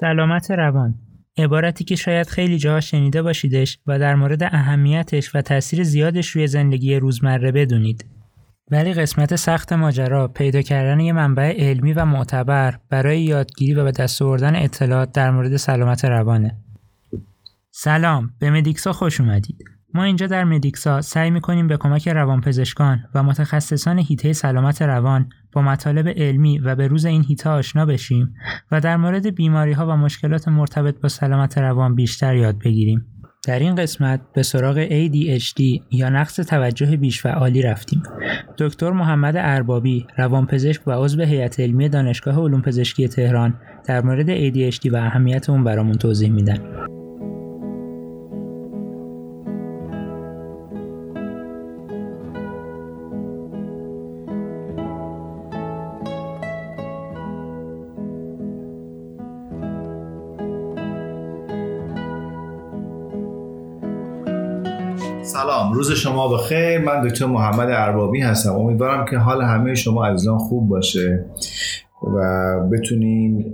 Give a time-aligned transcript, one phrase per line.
[0.00, 0.94] سلامت روان
[1.38, 6.46] عبارتی که شاید خیلی جاها شنیده باشیدش و در مورد اهمیتش و تاثیر زیادش روی
[6.46, 8.04] زندگی روزمره بدونید.
[8.70, 13.92] ولی قسمت سخت ماجرا پیدا کردن یه منبع علمی و معتبر برای یادگیری و به
[13.92, 16.56] دست آوردن اطلاعات در مورد سلامت روانه.
[17.70, 19.77] سلام، به مدیکسا خوش اومدید.
[19.94, 25.62] ما اینجا در مدیکسا سعی می‌کنیم به کمک روانپزشکان و متخصصان هیته سلامت روان با
[25.62, 28.34] مطالب علمی و به روز این هیته آشنا بشیم
[28.70, 33.06] و در مورد بیماری ها و مشکلات مرتبط با سلامت روان بیشتر یاد بگیریم.
[33.46, 38.02] در این قسمت به سراغ ADHD یا نقص توجه بیشفعالی رفتیم.
[38.58, 43.54] دکتر محمد اربابی، روانپزشک و عضو هیئت علمی دانشگاه علوم پزشکی تهران
[43.86, 46.88] در مورد ADHD و اهمیت اون برامون توضیح میدن.
[65.42, 65.72] سلام.
[65.72, 66.78] روز شما بخیر.
[66.78, 68.52] من دکتر محمد اربابی هستم.
[68.52, 71.24] امیدوارم که حال همه شما عزیزان خوب باشه
[72.16, 72.20] و
[72.72, 73.52] بتونیم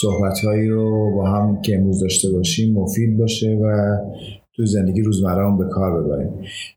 [0.00, 3.96] صحبت هایی رو با هم که امروز داشته باشیم مفید باشه و
[4.56, 6.30] تو زندگی روزمره به کار ببریم.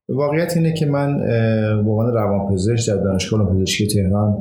[0.10, 1.18] واقعیت اینه که من
[1.84, 4.38] به عنوان روانپزشک در دانشگاه پزشکی تهران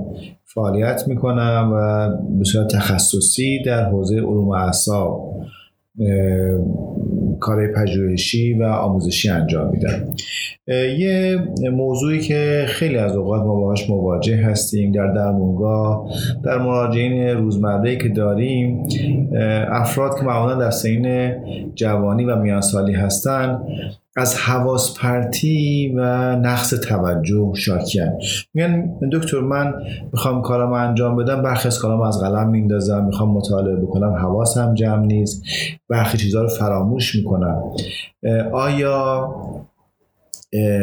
[0.54, 5.34] فعالیت می‌کنم و به صورت تخصصی در حوزه علوم اعصاب
[7.40, 10.14] کار پژوهشی و آموزشی انجام میدن.
[10.98, 11.38] یه
[11.72, 16.10] موضوعی که خیلی از اوقات ما باهاش مواجه هستیم در درمونگاه
[16.44, 18.86] در مراجعین روزمره که داریم
[19.70, 21.34] افراد که معمولا در سین
[21.74, 23.58] جوانی و میانسالی هستن
[24.16, 26.00] از حواس پرتی و
[26.36, 28.12] نقص توجه شاکیان.
[28.54, 29.74] میگن دکتر من
[30.12, 35.06] می‌خوام کارم انجام بدم برخی از کارم از قلم میندازم می‌خوام مطالعه بکنم حواسم جمع
[35.06, 35.42] نیست
[35.88, 37.62] برخی چیزها رو فراموش می‌کنم.
[38.52, 39.34] آیا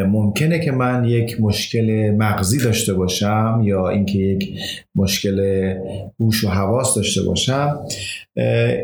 [0.08, 4.59] ممکنه که من یک مشکل مغزی داشته باشم یا اینکه یک
[4.95, 5.73] مشکل
[6.20, 7.80] گوش و حواس داشته باشم؟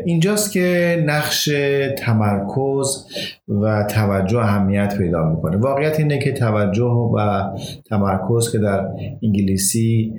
[0.04, 1.50] اینجاست که نقش
[1.98, 3.06] تمرکز
[3.48, 5.56] و توجه اهمیت پیدا می‌کنه.
[5.56, 7.42] واقعیت اینه که توجه و
[7.90, 8.88] تمرکز که در
[9.22, 10.14] انگلیسی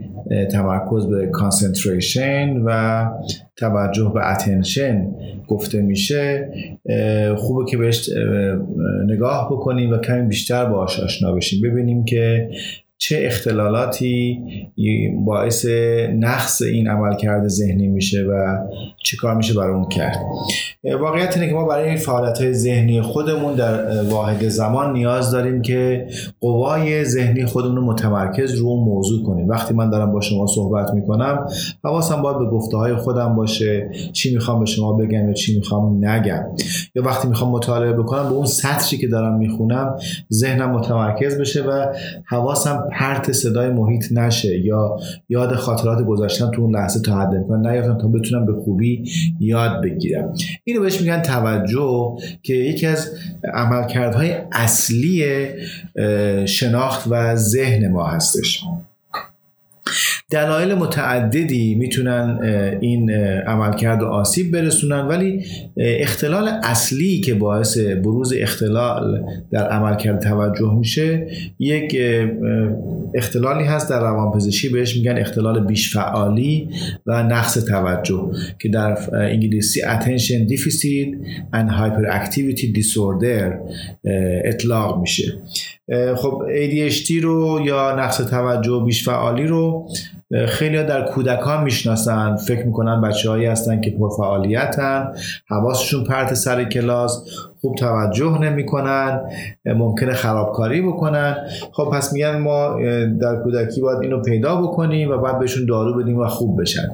[0.51, 3.05] تمرکز به کانسنتریشن و
[3.57, 5.07] توجه به اتنشن
[5.47, 6.49] گفته میشه
[7.37, 8.09] خوبه که بهش
[9.07, 11.71] نگاه بکنیم و کمی بیشتر باهاش آشنا بشیم.
[11.71, 12.49] ببینیم که
[12.97, 14.39] چه اختلالاتی
[15.25, 15.65] باعث
[16.19, 18.57] نقص این عملکرد ذهنی میشه و
[19.03, 20.17] چه کار میشه برای اون کرد.
[20.99, 25.61] واقعیت اینه که ما برای این فعالیت های ذهنی خودمون در واحد زمان نیاز داریم
[25.61, 26.07] که
[26.41, 29.47] قوای ذهنی خودمون رو متمرکز رو موضوع کنیم.
[29.47, 31.47] وقتی من دارم با شما صحبت می‌کنم
[31.83, 36.05] حواسم باید به گفته های خودم باشه چی می‌خوام به شما بگم یا چی می‌خوام
[36.05, 36.43] نگم.
[36.95, 39.95] یا وقتی می‌خوام مطالعه بکنم به اون سطری که دارم می‌خونم
[40.33, 41.85] ذهنم متمرکز بشه و
[42.25, 44.97] حواسم پرت صدای محیط نشه یا
[45.29, 49.03] یاد خاطرات گذاشتم تو اون لحظه تا حد امکان نیافتم تا بتونم به خوبی
[49.39, 50.33] یاد بگیرم.
[50.63, 53.11] اینو بهش میگن توجه که یکی از
[53.53, 55.25] عملکردهای اصلی
[56.45, 58.63] شناخت و ذهن ما هستش.
[60.31, 62.39] دلایل متعددی می‌تونن
[62.81, 63.11] این
[63.47, 65.45] عملکرد و آسیب برسونن ولی
[65.77, 71.27] اختلال اصلی که باعث بروز اختلال در عملکرد توجه میشه
[71.59, 71.97] یک
[73.15, 76.69] اختلالی هست در روانپزشکی بهش میگن اختلال بیش فعالی
[77.05, 81.09] و نقص توجه که در انگلیسی attention deficit
[81.53, 83.53] and hyperactivity disorder
[84.45, 85.33] اطلاق میشه.
[86.15, 89.87] خب ADHD رو یا نقص توجه بیش فعالی رو
[90.47, 92.35] خیلی در کودکان می‌شناسن.
[92.35, 95.13] فکر می‌کنن بچه هایی هستن که پرفعالیتن
[95.47, 97.25] حواسشون پرت سر کلاس
[97.61, 99.21] خوب توجه نمی‌کنن
[99.65, 101.37] ممکنه خرابکاری بکنن.
[101.71, 102.79] خب پس میگن ما
[103.21, 106.89] در کودکی باید اینو پیدا بکنیم و بعد بهشون دارو بدیم و خوب بشن.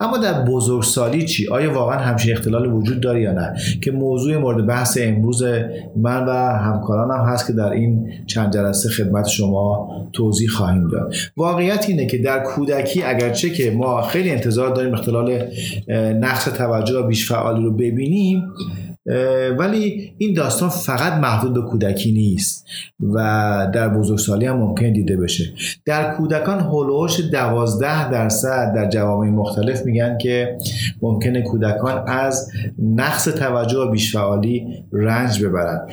[0.00, 3.54] اما در بزرگسالی چی؟ آیا واقعا همچین اختلال وجود داره یا نه؟
[3.84, 5.42] که موضوع مورد بحث امروز
[5.96, 11.14] من و همکارانم هست که در این چند جلسه خدمت شما توضیح خواهیم داد.
[11.36, 15.44] واقعیت اینه که در کودکی اگرچه که ما خیلی انتظار داریم اختلال
[16.20, 18.42] نقص توجه و بیش فعالی رو ببینیم
[19.58, 22.66] ولی این داستان فقط محدود به کودکی نیست
[23.00, 23.16] و
[23.74, 25.44] در بزرگسالی هم ممکن دیده بشه.
[25.84, 30.58] در کودکان هلوش دوازده درصد در جوامع مختلف میگن که
[31.02, 35.88] ممکنه کودکان از نقص توجه و بیشفعالی رنج ببرن.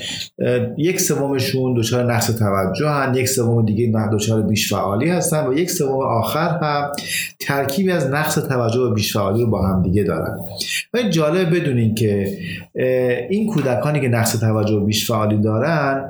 [0.77, 5.99] یک سومشون دچار نقص توجه هن یک سوم دیگه دچار بیشفعالی هستن و یک سوم
[5.99, 6.91] آخر هم
[7.39, 10.37] ترکیبی از نقص توجه و بیشفعالی رو با هم دیگه دارن.
[10.93, 12.37] و جالب بدونین که
[13.29, 16.09] این کودکانی که نقص توجه بیش فعالی دارن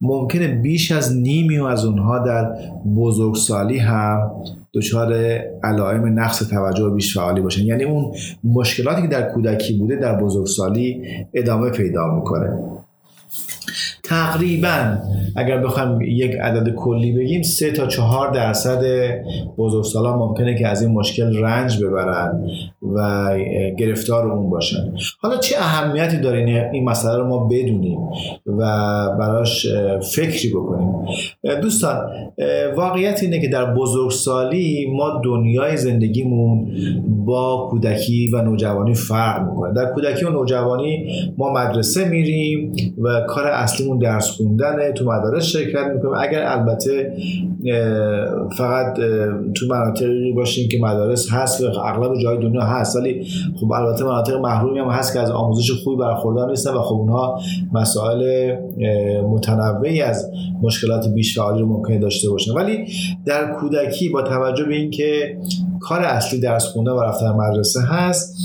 [0.00, 2.54] ممکنه بیش از نیمی و از اونها در
[2.96, 4.30] بزرگسالی هم
[4.74, 5.12] دچار
[5.64, 7.64] علائم نقص توجه و بیش فعالی باشن.
[7.64, 8.12] یعنی اون
[8.44, 11.02] مشکلاتی که در کودکی بوده در بزرگسالی
[11.34, 12.58] ادامه پیدا می‌کنه.
[14.02, 14.98] تقریبا
[15.36, 18.82] اگر بخوایم یک عدد کلی بگیم سه تا چهار درصد
[19.58, 22.50] بزرگسالان ممکنه که از این مشکل رنج ببرن
[22.94, 23.28] و
[23.78, 24.94] گرفتار اون باشن.
[25.20, 27.98] حالا چه اهمیتی داره این مسئله رو ما بدونیم
[28.46, 28.60] و
[29.18, 29.66] براش
[30.14, 30.92] فکری بکنیم؟
[31.62, 32.10] دوستان
[32.76, 36.68] واقعیت اینه که در بزرگسالی ما دنیای زندگیمون
[37.24, 39.74] با کودکی و نوجوانی فرق می‌کنه.
[39.74, 45.86] در کودکی و نوجوانی ما مدرسه میریم و کار اصلیمون درس خوندن تو مدارس شرکت
[45.94, 46.14] می‌کنیم.
[46.18, 47.12] اگر البته
[48.58, 48.96] فقط
[49.54, 53.26] تو مناطقی باشیم که مدارس هست و اغلب جای دنیا هست ولی
[53.60, 57.40] خب البته مناطق محرومی هم هست که از آموزش خوبی برخوردار نیستن و خب اونها
[57.72, 58.52] مسائل
[59.22, 60.30] متنوعی از
[60.62, 62.52] مشکلات بیش رو ممکن داشته باشن.
[62.52, 62.84] ولی
[63.26, 65.36] در کودکی با توجه به اینکه
[65.80, 68.36] کار اصلی درس خوندن و رفتن مدرسه هست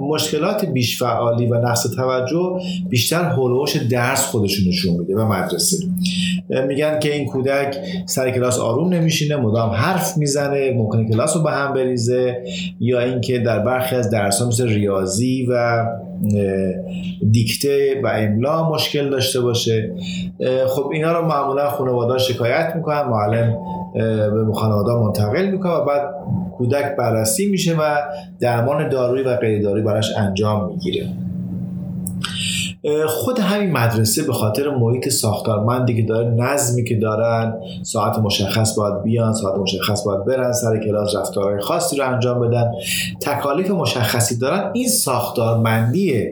[0.00, 5.76] مشکلات بیش فعالی و نقص توجه بیشتر هلوش درس خودشون نشون میده و مدرسه.
[6.48, 11.50] میگن که این کودک سر کلاس آروم نمیشینه مدام حرف می‌زنه ممکنه کلاس رو به
[11.50, 12.44] هم بریزه
[12.80, 15.84] یا اینکه در برخی از درس ها مثل ریاضی و
[17.30, 19.92] دیکته و املا مشکل داشته باشه.
[20.68, 23.56] خب اینا رو معمولا خانواده شکایت می‌کنن معلم
[24.46, 26.02] به خانواده منتقل می‌کنه و بعد
[26.56, 27.82] کودک بررسی میشه و
[28.40, 31.06] درمان دارویی و غیر دارویی براش انجام می‌گیره.
[33.06, 39.02] خود همین مدرسه به خاطر محیط ساختارمندی که داره نظمی که دارن ساعت مشخص باید
[39.02, 42.70] بیان ساعت مشخص باید برن سر کلاس رفتارهای خاصی رو انجام بدن.
[43.20, 46.24] تکالیف مشخصی دارن این ساختارمندی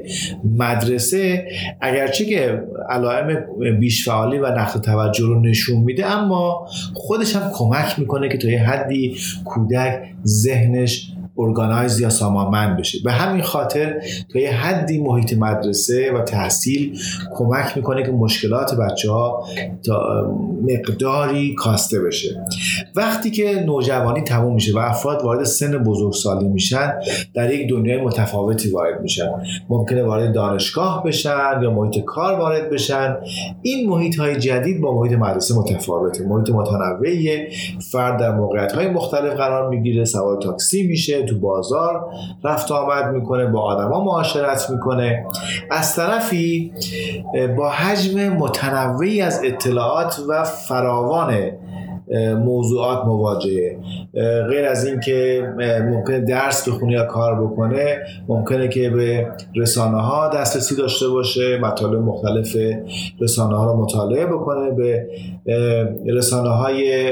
[0.58, 1.44] مدرسه
[1.80, 3.44] اگرچه که علائم
[3.80, 8.62] بیشفعالی و نقص توجه رو نشون میده اما خودش هم کمک می‌کنه که تا یه
[8.62, 12.98] حدی کودک ذهنش ارگانایز یا سامانمند بشه.
[13.04, 14.00] به همین خاطر
[14.32, 16.98] تا یه حدی محیط مدرسه و تحصیل
[17.34, 19.46] کمک می‌کنه که مشکلات بچه ها
[19.86, 20.26] تا
[20.62, 22.46] مقداری کاسته بشه.
[22.96, 26.92] وقتی که نوجوانی تموم میشه و افراد وارد سن بزرگسالی میشن
[27.34, 29.30] در یک دنیای متفاوتی وارد میشن.
[29.68, 33.16] ممکنه وارد دانشگاه بشن یا محیط کار وارد بشن.
[33.62, 36.24] این محیط های جدید با محیط مدرسه متفاوته.
[36.24, 37.48] محیط متنوعیه.
[37.92, 40.04] فرد در موقعیت های مختلف قرار می‌گیره.
[40.04, 41.25] سوار تاکسی میشه.
[41.26, 42.06] تو بازار
[42.44, 45.26] رفت آمد می‌کنه با آدما معاشرت می‌کنه.
[45.70, 46.72] از طرفی
[47.56, 51.50] با حجم متنوعی از اطلاعات و فراوان
[52.44, 53.78] موضوعات مواجهه.
[54.48, 55.48] غیر از اینکه
[55.92, 57.98] ممکنه درس بخونه یا کار بکنه
[58.28, 59.26] ممکنه که به
[59.56, 62.56] رسانه ها دسترسی داشته باشه مطالب مختلف
[63.20, 65.06] رسانه ها رو مطالعه بکنه به
[66.06, 67.10] رسانه های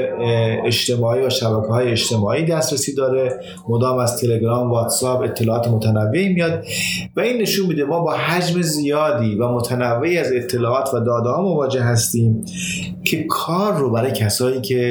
[0.65, 3.39] اجتماعی و شبکه های اجتماعی دسترسی داره.
[3.69, 6.65] مدام از تلگرام واتساپ اطلاعات متنوعی میاد
[7.15, 11.41] و این نشون میده ما با حجم زیادی و متنوعی از اطلاعات و داده ها
[11.41, 12.45] مواجه هستیم
[13.03, 14.84] که کار رو برای کسایی که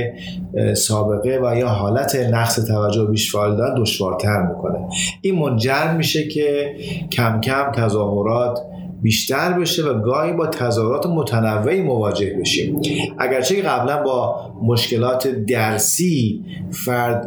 [0.75, 4.79] سابقه و یا حالت نقص توجه بیش فعال دارن دشوارتر می‌کنه.
[5.21, 6.75] این منجر میشه که
[7.13, 8.59] کم کم تظاهرات
[9.03, 12.81] بیشتر بشه و گاهی با تظاهرات متنوعی مواجه بشیم.
[13.19, 17.27] اگرچه قبلا با مشکلات درسی فرد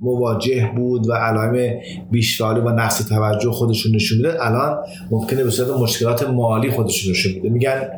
[0.00, 4.78] مواجه بود و علائم بیشفعالی و نقص توجه خودشون نشون میده الان
[5.10, 7.88] ممکنه به صورت مشکلات مالی خودشون نشون میده میگن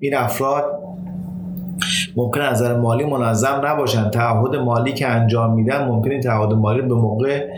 [0.00, 0.64] این افراد
[2.16, 4.10] ممکن از نظر مالی منظم نباشن.
[4.10, 7.48] تعهد مالی که انجام میدن ممکن این تعهد مالی به موقع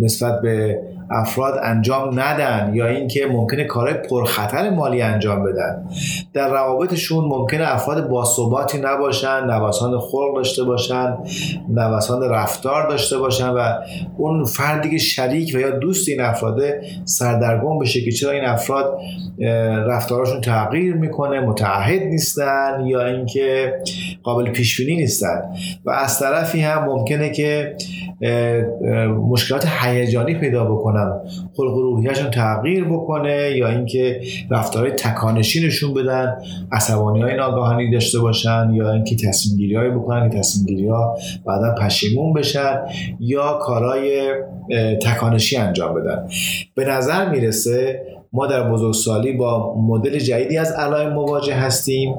[0.00, 5.88] نسبت به افراد انجام ندن یا اینکه ممکنه کارهای پرخطر مالی انجام بدن.
[6.34, 11.16] در روابطشون ممکنه افراد باثباتی نباشن نوسان خلق داشته باشن
[11.68, 13.72] نوسان رفتار داشته باشن و
[14.18, 18.98] اون فردی که شریک و یا دوست این افراده سردرگم بشه که چرا این افراد
[19.86, 23.74] رفتارشون تغییر می‌کنه متعهد نیستن یا اینکه
[24.22, 25.42] قابل پیش بینی نیستن.
[25.84, 27.76] و از طرفی هم ممکنه که
[29.30, 30.95] مشکلات هیجانی پیدا بکنن.
[30.96, 31.20] نمی‌دونم
[31.56, 36.36] خلق و روحیهشون تغییر بکنه یا اینکه رفتارهای تکانشی نشون بدن
[36.72, 41.18] عصبانی های ناگهانی داشته باشن یا اینکه تصمیم گیری های بکنن که تصمیم گیری ها
[41.46, 42.80] بعدا پشیمون بشن
[43.20, 44.34] یا کارهای
[45.02, 46.28] تکانشی انجام بدن.
[46.74, 48.00] به نظر می‌رسه
[48.36, 52.14] ما در بزرگسالی با مدل جدیدی از علائم مواجه هستیم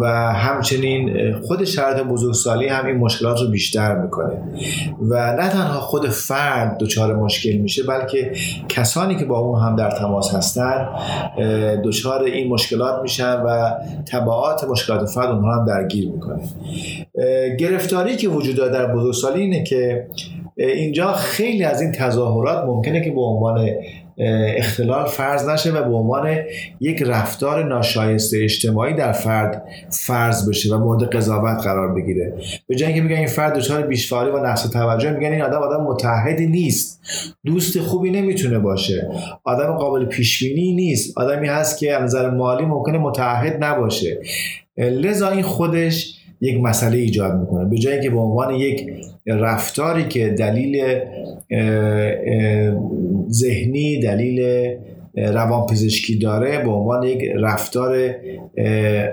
[0.00, 4.32] و همچنین خود شرایط بزرگسالی هم این مشکلات رو بیشتر می‌کنه.
[5.10, 8.32] و نه تنها خود فرد دچار مشکل میشه بلکه
[8.68, 10.88] کسانی که با اون هم در تماس هستن
[11.84, 13.70] دچار این مشکلات میشن و
[14.12, 16.40] تبعات مشکلات فرد اونها هم درگیر می‌کنه.
[17.58, 20.06] گرفتاری که وجود داره در بزرگسالی اینه که
[20.56, 23.68] اینجا خیلی از این تظاهرات ممکنه که به عنوان
[24.56, 26.36] اختلال فرض نشه و به عنوان
[26.80, 32.34] یک رفتار ناشایسته اجتماعی در فرد فرض بشه و مورد قضاوت قرار بگیره.
[32.68, 35.84] به جای اینکه میگن این فرد دچار بیشفعالی و نقص توجه میگن این آدم آدم
[35.84, 37.00] متحدی نیست.
[37.44, 39.10] دوست خوبی نمی‌تونه باشه.
[39.44, 41.18] آدم قابل پیشبینی نیست.
[41.18, 44.18] آدمی هست که از نظر مالی ممکنه متحد نباشه.
[44.78, 47.64] لذا این خودش یک مسئله ایجاد می‌کنه.
[47.64, 48.86] به جایی که به عنوان یک
[49.26, 51.00] رفتاری که دلیل
[53.30, 54.68] ذهنی دلیل
[55.14, 58.14] روانپزشکی داره به عنوان یک رفتار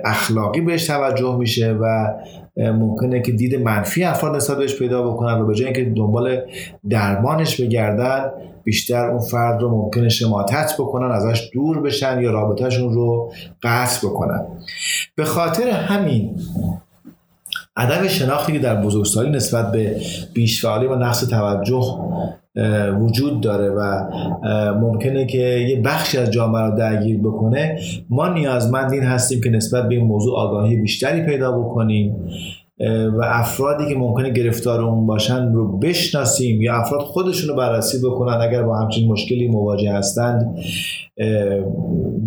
[0.05, 2.13] اخلاقی بهش توجه میشه و
[2.57, 6.41] ممکنه که دید منفی افراد نسبت بهش پیدا بکنن و به جای اینکه دنبال
[6.89, 8.31] درمانش بگردن
[8.63, 13.31] بیشتر اون فرد رو ممکنه شماتت بکنن ازش دور بشن یا رابطهشون رو
[13.63, 14.45] قطع بکنن.
[15.15, 16.35] به خاطر همین
[17.75, 20.01] عدم شناختی که در بزرگسالی نسبت به
[20.33, 21.83] بیشفعالی و نقص توجه
[22.99, 24.09] وجود داره و
[24.73, 29.87] ممکنه که یه بخشی از جامعه رو درگیر بکنه ما نیازمند این هستیم که نسبت
[29.89, 32.15] به این موضوع آگاهی بیشتری پیدا بکنیم
[33.19, 38.41] و افرادی که ممکنه گرفتار اون باشن رو بشناسیم یا افراد خودشون رو بررسی بکنن
[38.41, 40.57] اگر با همچین مشکلی مواجه هستند.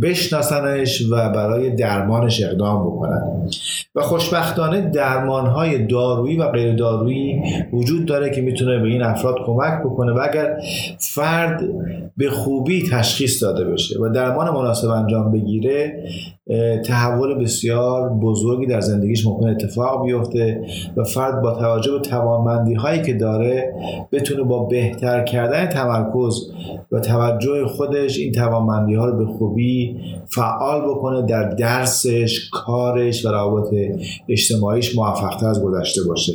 [0.02, 3.48] بشناسنش و برای درمانش اقدام بکنن.
[3.94, 9.36] و خوشبختانه درمان های دارویی و غیر دارویی وجود داره که می‌تونه به این افراد
[9.46, 10.56] کمک بکنه و اگر
[10.98, 11.62] فرد
[12.16, 16.02] به خوبی تشخیص داده بشه و درمان مناسب انجام بگیره
[16.84, 20.60] تحول بسیار بزرگی در زندگیش ممکن اتفاق بیفته
[20.96, 23.74] و فرد با توجه به توانمندی هایی که داره
[24.12, 26.50] بتونه با بهتر کردن تمرکز
[26.92, 29.96] و توجه خودش این توانمندی ها رو به خوبی
[30.28, 33.74] فعال بکنه در درسش کارش و روابط
[34.28, 36.32] اجتماعیش موفقتر از گذشته باشه.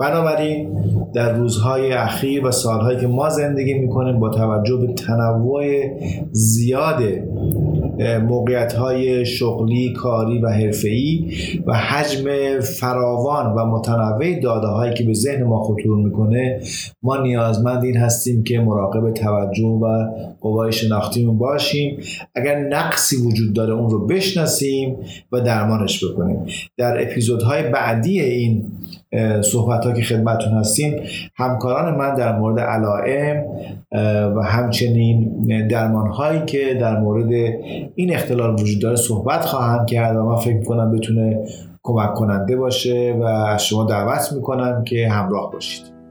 [0.00, 0.68] بنابراین
[1.14, 5.64] در روزهای اخیر و سالهایی که ما زندگی می‌کنیم با توجه به تنوع
[6.30, 7.02] زیاد
[8.28, 11.32] موقعیت های شغلی، کاری و حرفه‌ای
[11.66, 16.60] و حجم فراوان و متنوع داده هایی که به ذهن ما خطور می‌کنه
[17.02, 19.86] ما نیازمند این هستیم که مراقب توجه و
[20.40, 22.00] قوای شناختیمون باشیم.
[22.34, 24.96] اگر نقصی وجود داره اون رو بشناسیم
[25.32, 26.46] و درمانش بکنیم.
[26.78, 28.64] در اپیزودهای بعدی این
[29.42, 31.00] صحبت ها که خدمتون هستیم.
[31.34, 33.44] همکاران من در مورد علائم
[34.36, 35.32] و همچنین
[35.68, 37.32] درمان هایی که در مورد
[37.94, 41.38] این اختلال وجود داره صحبت خواهم کرد و من فکر کنم بتونه
[41.82, 46.01] کمک کننده باشه و شما دعوت می‌کنم که همراه باشید.